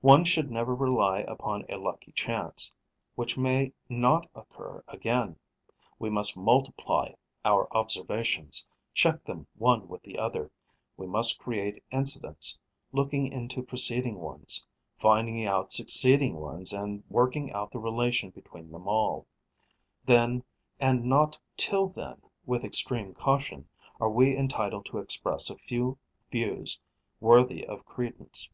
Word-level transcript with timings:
One 0.00 0.24
should 0.24 0.50
never 0.50 0.74
rely 0.74 1.20
upon 1.20 1.64
a 1.68 1.76
lucky 1.76 2.10
chance, 2.10 2.72
which 3.14 3.38
may 3.38 3.72
not 3.88 4.28
occur 4.34 4.82
again. 4.88 5.36
We 6.00 6.10
must 6.10 6.36
multiply 6.36 7.12
our 7.44 7.72
observations, 7.72 8.66
check 8.92 9.22
them 9.22 9.46
one 9.54 9.86
with 9.86 10.02
the 10.02 10.18
other; 10.18 10.50
we 10.96 11.06
must 11.06 11.38
create 11.38 11.80
incidents, 11.92 12.58
looking 12.90 13.28
into 13.30 13.62
preceding 13.62 14.16
ones, 14.16 14.66
finding 14.98 15.46
out 15.46 15.70
succeeding 15.70 16.34
ones 16.34 16.72
and 16.72 17.04
working 17.08 17.52
out 17.52 17.70
the 17.70 17.78
relation 17.78 18.30
between 18.30 18.72
them 18.72 18.88
all: 18.88 19.28
then 20.04 20.42
and 20.80 21.04
not 21.04 21.38
till 21.56 21.86
then, 21.86 22.20
with 22.44 22.64
extreme 22.64 23.14
caution, 23.14 23.68
are 24.00 24.10
we 24.10 24.36
entitled 24.36 24.86
to 24.86 24.98
express 24.98 25.50
a 25.50 25.56
few 25.56 25.96
views 26.32 26.80
worthy 27.20 27.64
of 27.64 27.84
credence. 27.84 28.50